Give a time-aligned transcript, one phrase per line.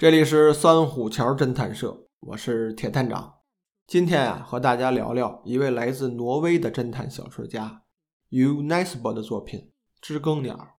[0.00, 3.34] 这里是三虎桥侦探社，我是铁探长。
[3.86, 7.82] 今天啊，和大家聊聊一位来自挪威的侦探小说家
[8.30, 9.60] U Nesbo 的作品
[10.00, 10.78] 《知更鸟》。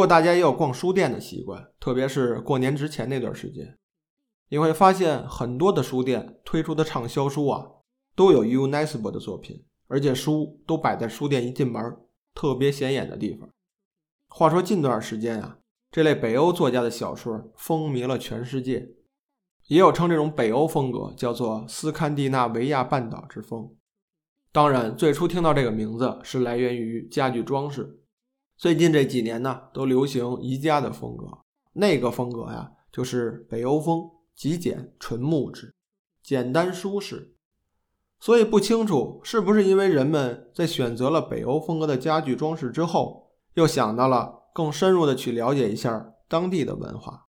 [0.00, 3.76] 如果大家也有逛书店的习惯，特别是过年之前那段时间，
[4.48, 7.66] 你会发现很多的书店推出的畅销书啊，
[8.16, 11.98] 都有 U Nesbo 的作品，而且书都摆在书店一进门
[12.34, 13.50] 特别显眼的地方。
[14.28, 15.58] 话说近段时间啊，
[15.90, 18.92] 这类北欧作家的小说风靡了全世界，
[19.66, 23.76] 也有称这种北欧风格叫做斯堪的纳维亚半岛之风。
[24.50, 27.98] 当然，最初听到这个名字是来源于家具装饰。
[28.60, 31.26] 最近这几年呢，都流行宜家的风格，
[31.72, 34.02] 那个风格呀，就是北欧风，
[34.36, 35.74] 极简、纯木质、
[36.22, 37.34] 简单舒适。
[38.18, 47.28] 所以不清楚是不是因为人们在选择了北欧风格的家具装饰之后，又想到了更深入的去了解一下当地的文化。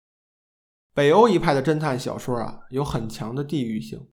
[0.92, 4.08] 北欧一派的侦探小说啊，有很强的地域性，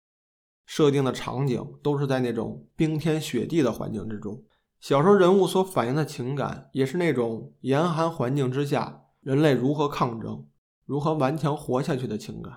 [0.67, 4.43] 设定的场景都是在那种冰天雪地的环境之中。
[4.79, 10.47] 小说人物所反映的情感，也是那种严寒环境之下人类如何抗争、
[10.85, 12.53] 如何顽强活下去的情感。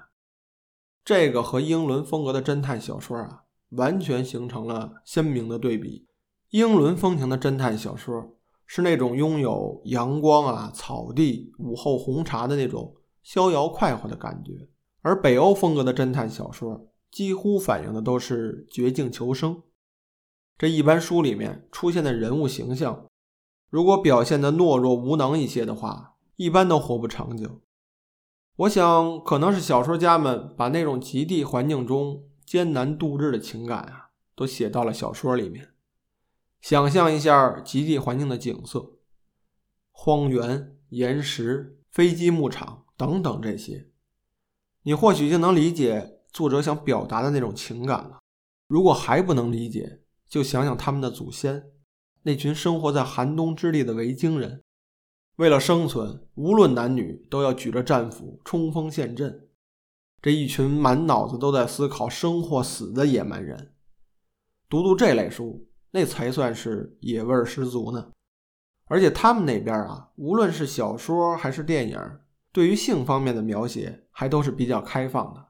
[1.05, 6.07] 这个和英伦风格的侦探小说啊，完全形成了鲜明的对比。
[6.51, 8.37] 英伦风情的侦探小说
[8.67, 14.53] 是那种拥有阳光啊、草地、午后红茶的那种逍遥快活的感觉，
[15.01, 19.61] 而北欧风格的侦探小说几乎反映的都是绝境求生。
[20.63, 23.09] 这一般书里面出现的人物形象，
[23.69, 27.63] 如果表现的懦弱无能一些的话，一般都活不长久。
[28.55, 35.71] 我想，可能是小说家们把那种极地环境中艰难度日的情感啊，都写到了小说里面。
[36.61, 39.01] 想象一下极地环境的景色，
[39.91, 43.89] 荒原、岩石、飞机牧场等等这些，
[44.85, 48.21] 你或许就能理解作者想表达的那种情感了。
[48.69, 50.02] 如果还不能理解，
[50.33, 51.63] 就想想他们的祖先，
[52.23, 54.63] 那群生活在寒冬之地的维京人，
[55.37, 59.51] 为了生存，无论男女都要举着战斧冲锋陷阵。
[60.23, 63.75] 这一群满脑子都在思考生或死的野蛮人，
[64.71, 68.11] 读读这类书，那才算是野味儿十足呢。
[68.87, 72.01] 而且他们那边啊，无论是小说还是电影，
[72.51, 75.49] 对于性方面的描写还都是比较开放的，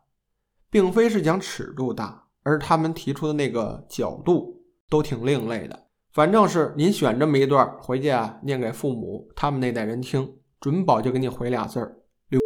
[0.69, 4.59] 并非是讲尺度大，而他们提出的那个角度。
[4.93, 11.97] 都挺另类的，反正是您选这么一段回去啊，念给父母他们那代人听，准保就给你回俩字儿。
[12.29, 12.39] 刘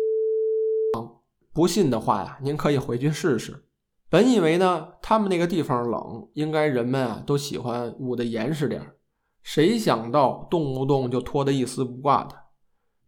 [1.52, 3.64] 不信的话呀，您可以回去试试。
[4.08, 8.96] 本以为呢，他们那个地方冷，应该人们啊都喜欢捂得严实点儿
[9.42, 12.36] 谁想到动不动就脱得一丝不挂的，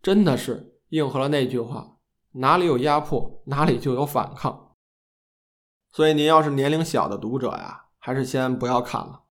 [0.03, 1.99] 真的是应和了那句话：
[2.33, 4.75] 哪里有压迫，哪里就有反抗。
[5.93, 9.27] 所以您要是年龄小的读者呀，还是先不要看了。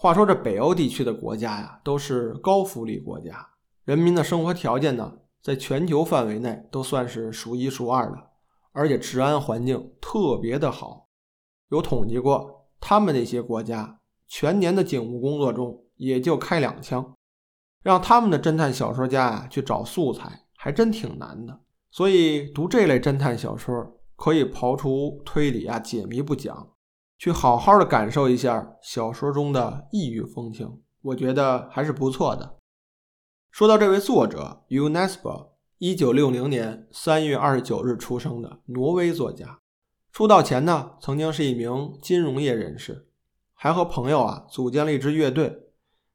[0.00, 3.44] 话说这北欧地区的国家呀，都是高福利国家，
[3.84, 8.30] 人民的生活条件呢，在全球范围内都算是数一数二的，
[8.70, 11.08] 而且治安环境特别的好。
[11.70, 13.98] 有统计过，他们那些国家
[14.28, 17.16] 全年的警务工作中也就开两枪，
[17.82, 21.58] 让他们的侦探小说家呀去找素材，还真挺难的。
[21.90, 26.68] 所以读这类侦探小说，可以刨除推理啊、解谜不讲。
[27.18, 32.58] 去好好的感受一下小说中的异域风情，我觉得还是不错的。
[33.50, 35.48] 说到这位作者 U Nesbo，
[35.78, 39.58] 一九六零年三月二十九日出生的挪威作家，
[40.12, 43.08] 出道前呢曾经是一名金融业人士，
[43.52, 45.64] 还和朋友啊组建了一支乐队。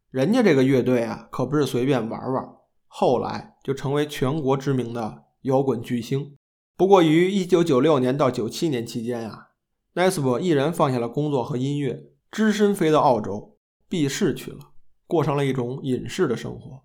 [0.09, 2.47] 人家这个乐队啊可不是随便玩玩，
[2.87, 6.37] 后来就成为全国知名的摇滚巨星。
[6.77, 9.49] 不过于一九九六年到九七年期间呀。
[9.95, 13.57] 奈斯伯毅然放下了工作和音乐，只身飞到澳洲
[13.87, 14.71] 避世去了，
[15.05, 16.83] 过上了一种隐士的生活。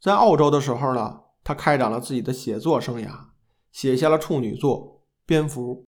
[0.00, 3.26] 在澳洲的时候呢，他开展了自己的写作生涯，
[3.70, 5.76] 写下了处女作《蝙蝠》。《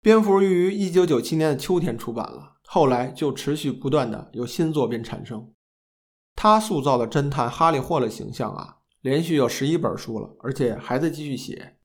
[0.00, 5.52] 蝙蝠》于1997年的秋天出版了，后来就持续不断的有新作品产生。
[6.34, 11.76] 他塑造的侦探哈利·霍勒形象啊，连续有十一本书了，而且还在继续写。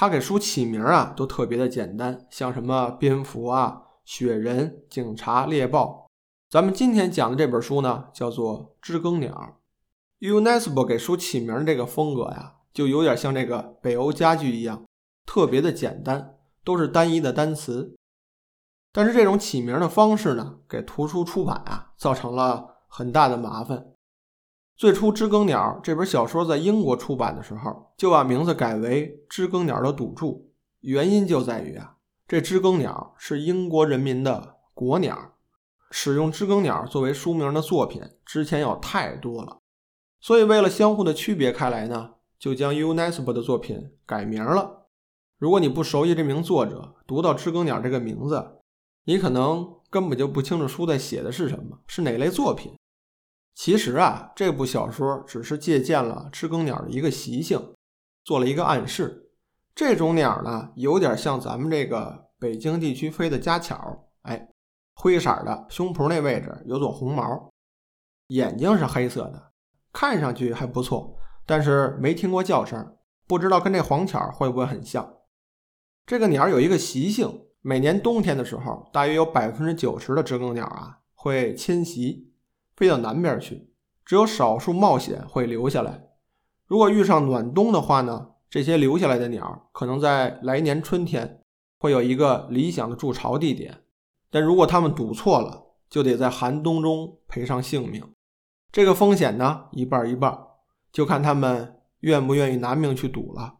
[0.00, 6.06] 他给书起名啊，都特别的简单，像什么蝙蝠啊、雪人、警察、猎豹。
[6.48, 9.56] 咱们今天讲的这本书呢，叫做《知更鸟》。
[10.24, 14.84] UNESCO 给书起名的这个风格呀，就有点像这个北欧家具一样，
[15.26, 17.96] 特别的简单，都是单一的单词。
[18.92, 23.86] 但是这种起名的方式呢，给图书出版啊，造成了很大的麻烦。
[24.78, 30.32] 最初，《知更鸟》这本小说在英国出版的时候，就把名字改为《知更鸟的赌注》，
[30.82, 31.96] 原因就在于啊，
[32.28, 35.34] 这知更鸟是英国人民的国鸟，
[35.90, 39.58] 使用知更鸟作为书名的作品之前有太多了，
[40.20, 44.86] 所以为了相互的区别开来呢，就将 UNESCO 的作品改名了。
[45.38, 48.60] 如果你不熟悉这名作者，读到知更鸟这个名字，
[49.06, 52.77] 你可能根本就不清楚书在写的是什么，是哪类作品。
[53.58, 57.74] 其实啊，这部小说只是借鉴了知更鸟的一个习性，
[58.22, 59.32] 做了一个暗示。
[59.74, 64.48] 这种鸟呢，有点像咱们这个北京地区飞的家巧，哎，
[64.94, 67.50] 灰色的，胸脯那位置有撮红毛，
[68.28, 69.50] 眼睛是黑色的，
[69.92, 72.96] 看上去还不错，但是没听过叫声，
[73.26, 75.16] 不知道跟这黄巧会不会很像。
[76.06, 82.27] 这个鸟有一个习性，每年冬天的时候，大约有百分之九十的知更鸟啊会迁徙。
[82.78, 83.68] 飞到南边去，
[84.04, 86.10] 只有少数冒险会留下来。
[86.68, 91.42] 如果遇上暖冬的话呢，这些留下来的鸟可能在来年春天
[91.78, 93.82] 会有一个理想的筑巢地点。
[94.30, 98.14] 但如果他们赌错了，就得在寒冬中赔上性命。
[98.70, 100.38] 这个风险呢，一半一半，
[100.92, 103.56] 就看他们愿不愿意拿命去赌了。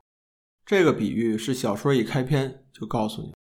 [0.65, 3.35] 这个比喻是小说一开篇就告诉你，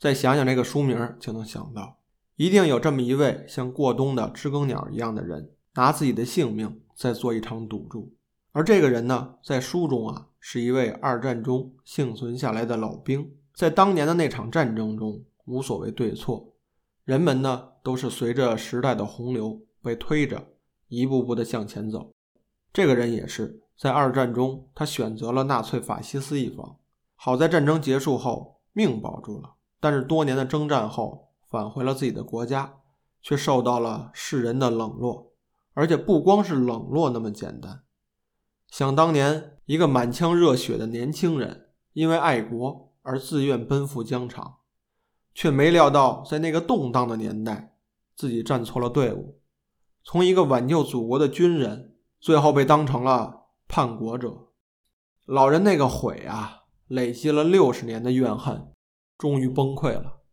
[0.00, 2.00] 再想想这个书名就能想到。
[2.36, 8.12] 一定有这么一位像过冬的知更鸟一样的人，拿自己的性命在做一场赌注。
[8.50, 13.30] 而这个人呢，在书中啊，是一位二战中幸存下来的老兵。
[13.54, 16.52] 在当年的那场战争中，无所谓对错，
[17.04, 20.44] 人们呢都是随着时代的洪流被推着
[20.88, 22.10] 一步步的向前走。
[22.72, 26.78] 这个人也是在二战中，他选择了纳粹法西斯一方。
[27.14, 31.22] 好在战争结束后命保住了，但是多年的征战后。
[31.54, 32.80] 返回了自己的国家，
[33.22, 35.30] 却受到了世人的冷落，
[35.74, 37.84] 而且不光是冷落那么简单。
[38.66, 44.56] 想当年，一个满腔热血的年轻人，因为爱国而自愿奔赴疆场，
[45.32, 47.76] 却没料到在那个动荡的年代，
[48.16, 49.38] 自己站错了队伍，
[50.02, 54.48] 从一个挽救祖国的军人，最后被当成了叛国者。
[55.24, 58.72] 老人那个悔啊，累积了六十年的怨恨，
[59.16, 60.23] 终于崩溃了。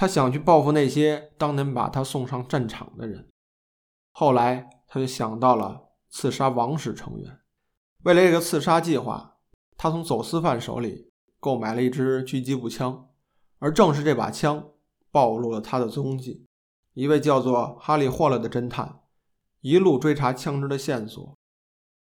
[0.00, 3.28] 他想去报复那些当年把他送上战场的人，
[4.12, 7.40] 后来他就想到了刺杀王室成员。
[8.04, 9.38] 为了这个刺杀计划，
[9.76, 11.10] 他从走私犯手里
[11.40, 13.08] 购买了一支狙击步枪，
[13.58, 14.70] 而正是这把枪
[15.10, 16.46] 暴露了他的踪迹。
[16.94, 19.00] 一位叫做哈利·霍勒的侦探
[19.62, 21.36] 一路追查枪支的线索，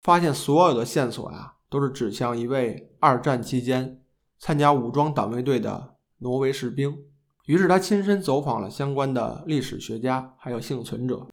[0.02, 4.04] 发现所有的线索呀都是指向一位二战期间
[4.40, 6.98] 参加武装党卫队的挪威士兵。
[7.46, 11.28] 于是他亲身走访了相关的历史学家，还有幸存者，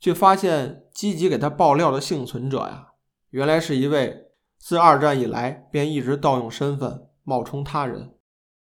[0.00, 2.88] 却发现积极给他爆料的幸存者呀，
[3.30, 8.14] 原来是一位自二战以来便一直盗用身份冒充他人，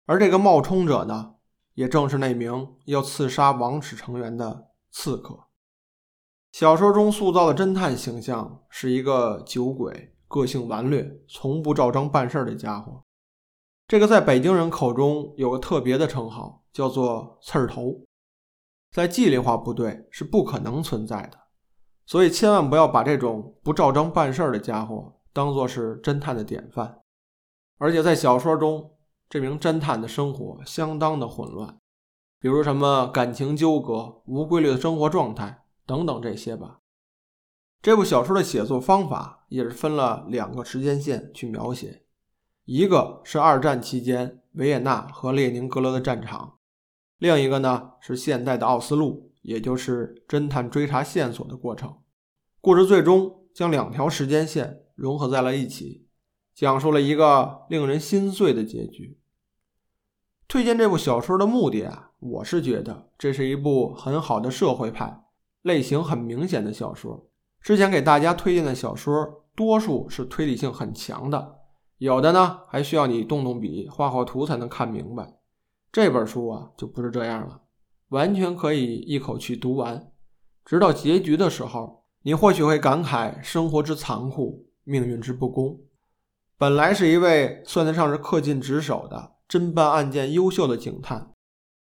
[0.06, 1.36] 而这个冒充者呢，
[1.74, 5.48] 也正是那名要刺杀王室成员的刺客。
[6.52, 13.04] 小说中塑造的侦探形象是一个酒鬼，个性顽劣，从不照章办事的家伙。
[13.88, 18.02] 这个在北京人口中有个特别的称号，叫做“刺儿头”，
[18.92, 21.38] 在纪律化部队是不可能存在的，
[22.06, 27.02] 所以千万不要把这种不照章办事的家伙当做是侦探的典范。
[27.78, 28.98] 而且在小说中，
[29.30, 31.78] 这名侦探的生活相当的混乱，
[32.40, 36.80] 比如什么感情纠葛、无规律的生活状态等等这些吧。
[37.82, 42.04] 这部小说的写作方法也是分了两个时间线去描写。
[42.66, 46.59] 一个是二战期间维也纳和列宁格勒的战场，
[47.20, 51.98] 另一个呢是现代的奥斯陆，也就是侦探追查线索的过程。
[52.62, 56.08] 故事最终将两条时间线融合在了一起，
[56.56, 59.20] 讲述了一个令人心碎的结局。
[60.48, 65.22] 推荐这部小说的目的啊，我是觉得这是一部很好的社会派
[65.62, 67.30] 类型很明显的小说。
[67.62, 71.60] 之前给大家推荐的小说，多数是推理性很强的。
[71.98, 75.39] 有的呢还需要你动动笔、画画图才能看明白。
[75.92, 77.62] 这本书啊就不是这样了，
[78.10, 80.12] 完全可以一口气读完，
[80.64, 85.80] 直到结局的时候，你或许会感慨生活之残酷，命运之不公。
[86.58, 91.32] 本来是一位算得上是恪尽职守的侦办案件优秀的警探，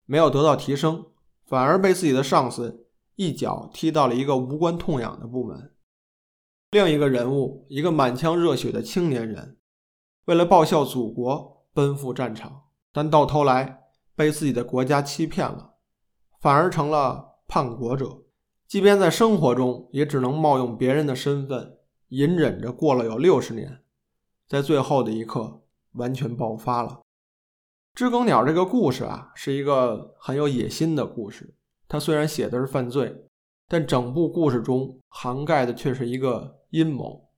[0.05, 1.07] 没有得到提升，
[1.45, 5.71] 反而被自己的上司一脚踢到了一个无关痛痒的部门。
[6.71, 9.57] 另一个人物，一个满腔热血的青年人。
[10.25, 13.84] 为了报效祖国奔赴战场，但到头来
[14.15, 15.75] 被自己的国家欺骗了，
[16.39, 18.23] 反而成了叛国者。
[18.67, 21.77] 即便在生活中，也只能冒用别人的身份，
[22.09, 23.83] 隐忍着过了有六十年，
[24.47, 25.61] 在最后的一刻
[25.93, 27.01] 完全爆发了。
[27.93, 31.55] 知更鸟这个故事啊，是一个很有野心的故事。
[31.87, 33.27] 它虽然写的是犯罪，
[33.67, 37.29] 但整部故事中涵盖的却是一个阴谋。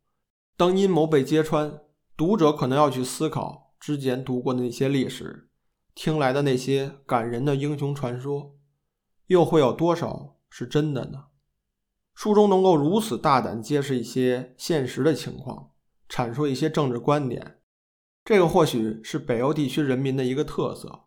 [0.55, 1.81] 当阴谋被揭穿，
[2.15, 5.46] 读者可能要去思考之前读过的那些历史，
[5.97, 8.55] 听来的那些感人的英雄传说，
[9.25, 11.25] 又会有多少是真的呢？
[12.13, 15.71] 书中能够如此大胆揭示一些现实的情况，
[16.07, 17.57] 阐述一些政治观点，
[18.23, 21.05] 这个或许是北欧地区人民的一个特色。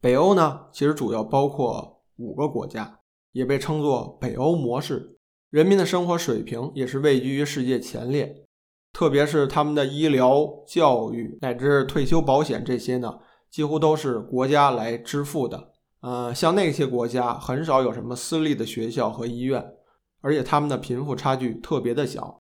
[0.00, 2.98] 北欧呢，其实主要包括五个国家，
[3.30, 5.16] 也被称作北欧模式，
[5.50, 8.44] 人民的生活水平也是位居于世界前列。
[8.92, 13.20] 特别是他们的医疗、教育乃至退休保险这些呢，
[13.50, 15.72] 几乎都是国家来支付的。
[16.00, 19.72] 呃，像那些国家很少有什么私立的学校和医院，
[20.20, 22.40] 而且他们的贫富差距特别的小，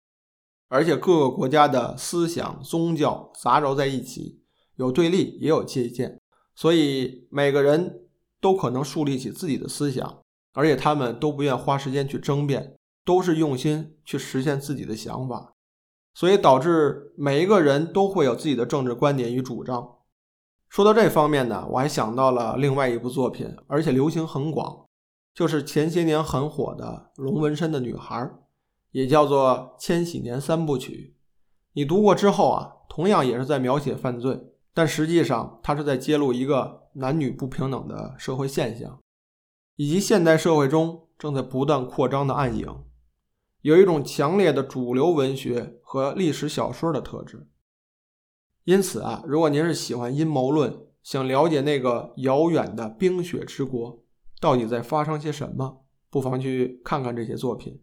[0.70, 4.42] 而且各个国家的思想、宗教杂糅在一起，
[4.78, 6.20] 有对立也有借鉴，
[6.56, 8.02] 所以每个人
[8.42, 10.22] 都可能树立起自己的思想，
[10.54, 15.54] 而且他们都不愿花时间去争辩，都是用心去实现自己的想法。
[16.16, 19.98] 所以导致每一个人都会有自己的政治观点与主张。
[20.74, 24.88] 说到这方面呢，我还想到了另外一部作品，而且流行很广，
[25.32, 28.16] 就是前些年很火的《龙纹身的女孩》，
[28.90, 31.16] 也叫做《千禧年三部曲》。
[31.74, 39.00] 你读过之后啊，同样也是在描写犯罪，但实际上它是在揭露一个男女不平等的社会现象，
[39.76, 42.68] 以及现代社会中正在不断扩张的暗影。
[43.62, 47.48] 有一种强烈的主流文学和历史小说的特质，
[48.66, 54.04] 因此啊，如果您是喜欢阴谋论，想了解那个遥远的冰雪之国
[54.40, 57.82] 到底在发生些什么，不妨去看看这些作品。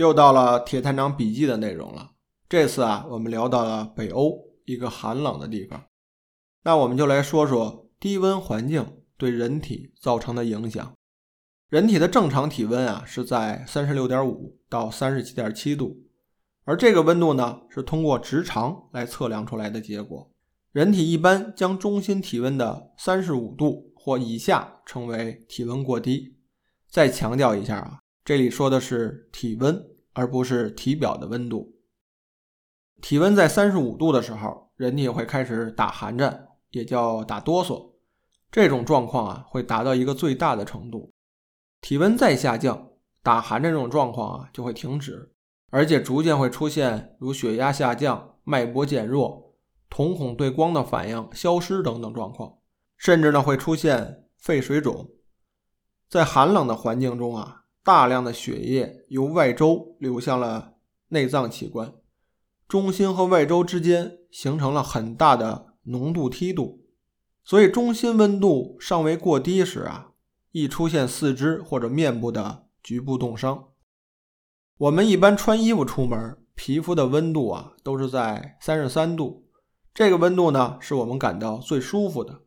[0.00, 2.12] 又到了铁探长笔记的内容了。
[2.48, 5.84] 这次啊，我们聊到了北欧一个寒冷的地方，
[6.64, 10.94] 那我们就来说说低温环境对人体造成的影响。
[11.68, 15.94] 人体的正常体温啊是在三十六点五到三十七点七度，
[16.64, 20.32] 而这个温度呢是通过直肠来测量出来的结果。
[20.72, 26.38] 人体一般将中心体温的三十五度或以下称为体温过低。
[26.88, 27.98] 再强调一下啊。
[28.22, 31.76] 这里说的是体温，而不是体表的温度。
[33.00, 37.94] 体温在三十五度的时候，人体会开始打寒战，也叫打哆嗦。
[38.50, 41.10] 这种状况啊，会达到一个最大的程度。
[41.80, 42.90] 体温再下降，
[43.22, 45.32] 打寒战这种状况啊就会停止，
[45.70, 49.56] 而且逐渐会出现如血压下降、脉搏减弱、
[49.88, 52.58] 瞳孔对光的反应消失等等状况，
[52.98, 55.08] 甚至呢会出现肺水肿。
[56.08, 57.59] 在寒冷的环境中啊。
[57.82, 60.74] 大量的血液由外周流向了
[61.08, 61.94] 内脏器官，
[62.68, 66.84] 中心和外周之间形成了很大的浓度梯度，
[67.42, 70.12] 所以中心温度尚未过低时啊，
[70.52, 73.68] 易出现四肢或者面部的局部冻伤。
[74.76, 79.48] 我们一般穿衣服出门，皮肤的温度啊都是在三十三度，
[79.92, 82.42] 这个温度呢是我们感到最舒服的。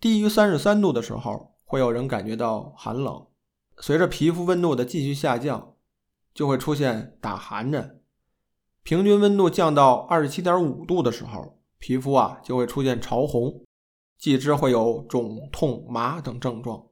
[0.00, 3.27] 低于三十三度的时候，会有人感觉到寒冷。
[3.80, 5.74] 随着皮肤温度的继续下降，
[6.34, 8.00] 就会出现打寒战。
[8.82, 13.64] 平均温度降到二十七点五度的时候，皮肤啊就会出现潮红，
[14.18, 16.86] 继之会有肿、痛、麻等症状。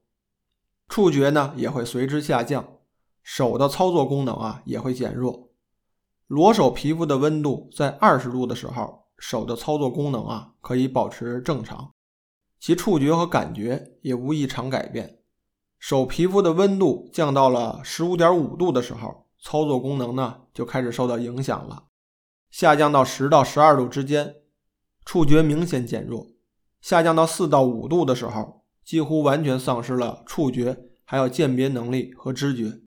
[0.89, 2.79] 触觉呢也会随之下降，
[3.23, 5.51] 手的操作功能啊也会减弱。
[6.29, 11.93] 裸手皮肤的温度在二十度的时候，手的操作功能啊可以保持正常，
[12.61, 15.21] 其触觉和感觉也无异常改变。
[15.79, 21.85] 手皮肤的温度降到了十五点五度的时候，操作功能呢就开始受到影响了。
[22.51, 24.37] 下降到十到十二度之间，
[25.05, 26.35] 触觉明显减弱；
[26.81, 32.81] 下降到四到五度的时候，几乎完全丧失了触觉，还有鉴别能力和知觉。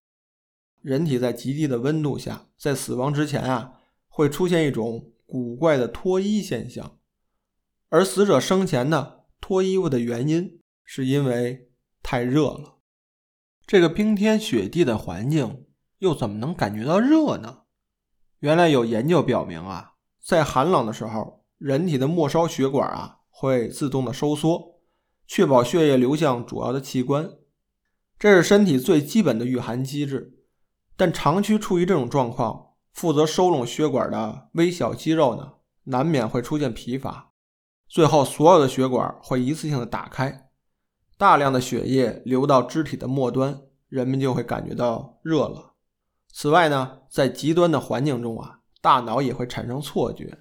[0.81, 3.74] 人体在极低的温度下，在死亡之前啊，
[4.08, 6.98] 会出现一种古怪的脱衣现象，
[7.89, 11.69] 而死者生前呢脱衣服的原因，是因为
[12.01, 12.78] 太热了。
[13.69, 15.67] 这个冰天雪地的环境，
[15.99, 17.59] 又怎么能感觉到热呢？
[18.39, 24.79] 原来有研究表明啊，在寒冷的时候，人体的末梢血管啊会自动的收缩，
[25.27, 27.29] 确保血液流向主要的器官，
[28.17, 30.39] 这是身体最基本的御寒机制。
[30.97, 37.33] 但长期处于这种状况，负责收拢血管的微小肌肉呢，难免会出现疲乏，
[37.88, 40.49] 最后所有的血管会一次性的打开，
[41.19, 43.59] 大量的血液流到肢体的末端，
[43.89, 45.73] 人们就会感觉到热了。
[46.31, 50.38] 此外呢，在极端的环境中啊，大脑也会产生错觉，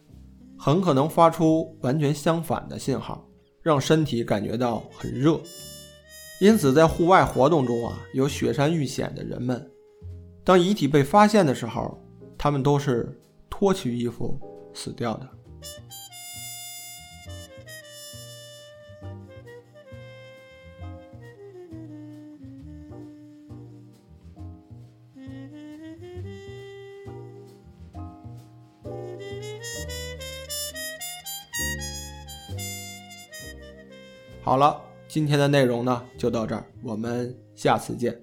[0.57, 3.29] 很可能发出完全相反的信号，
[3.61, 5.41] 让身体感觉到很热。
[6.41, 9.69] 因此，在户外活动中啊，有雪山遇险的人们。
[10.45, 11.99] 当遗体被发现的时候，
[12.39, 13.21] 他们都是
[13.51, 14.39] 脱去衣服
[14.73, 15.29] 死掉的。
[34.49, 38.19] 好了，今天的内容呢就到这儿，我们下次见。